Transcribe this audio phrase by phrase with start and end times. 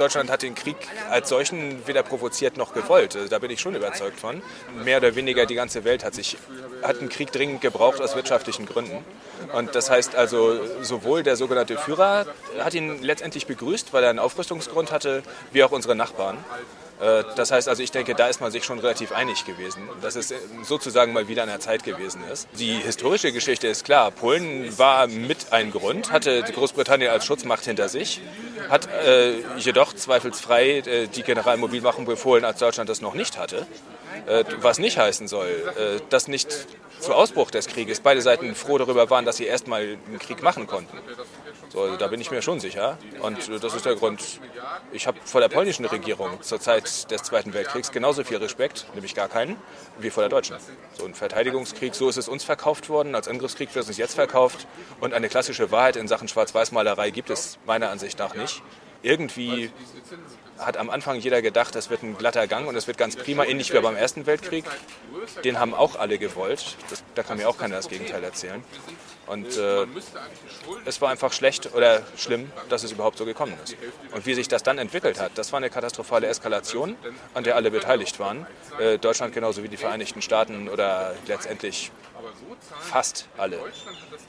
[0.00, 0.76] Deutschland hat den Krieg
[1.10, 3.14] als solchen weder provoziert noch gewollt.
[3.16, 4.42] Also da bin ich schon überzeugt von.
[4.84, 6.38] Mehr oder weniger die ganze Welt hat sich
[6.82, 9.04] hat einen Krieg dringend gebraucht aus wirtschaftlichen Gründen.
[9.52, 12.26] Und das heißt also, sowohl der sogenannte Führer
[12.58, 16.38] hat ihn letztendlich begrüßt, weil er einen Aufrüstungsgrund hatte, wie auch unsere Nachbarn.
[17.00, 20.16] Äh, das heißt also, ich denke, da ist man sich schon relativ einig gewesen, dass
[20.16, 20.32] es
[20.62, 22.48] sozusagen mal wieder an der Zeit gewesen ist.
[22.58, 24.10] Die historische Geschichte ist klar.
[24.10, 28.20] Polen war mit ein Grund, hatte Großbritannien als Schutzmacht hinter sich,
[28.68, 33.66] hat äh, jedoch zweifelsfrei äh, die Generalmobilmachung befohlen, als Deutschland das noch nicht hatte.
[34.26, 36.66] Äh, was nicht heißen soll, äh, dass nicht
[37.00, 40.66] zu Ausbruch des Krieges beide Seiten froh darüber waren, dass sie erstmal einen Krieg machen
[40.66, 40.98] konnten.
[41.68, 42.98] So, also da bin ich mir schon sicher.
[43.20, 44.40] Und äh, das ist der Grund.
[44.92, 49.14] Ich habe vor der polnischen Regierung zur Zeit des Zweiten Weltkriegs genauso viel Respekt, nämlich
[49.14, 49.56] gar keinen,
[49.98, 50.56] wie vor der deutschen.
[50.94, 53.14] So ein Verteidigungskrieg, so ist es uns verkauft worden.
[53.14, 54.66] Als Angriffskrieg wird es uns jetzt verkauft.
[55.00, 58.62] Und eine klassische Wahrheit in Sachen Schwarz-Weiß-Malerei gibt es meiner Ansicht nach nicht.
[59.02, 59.70] Irgendwie
[60.58, 63.44] hat am Anfang jeder gedacht, das wird ein glatter Gang und es wird ganz prima,
[63.44, 64.64] ähnlich wie beim Ersten Weltkrieg.
[65.44, 66.76] Den haben auch alle gewollt.
[66.90, 68.62] Das, da kann mir auch keiner das Gegenteil erzählen.
[69.26, 69.86] Und äh,
[70.84, 73.76] es war einfach schlecht oder schlimm, dass es überhaupt so gekommen ist.
[74.12, 76.96] Und wie sich das dann entwickelt hat, das war eine katastrophale Eskalation,
[77.32, 78.46] an der alle beteiligt waren.
[78.78, 81.92] Äh, Deutschland genauso wie die Vereinigten Staaten oder letztendlich
[82.80, 83.60] fast alle.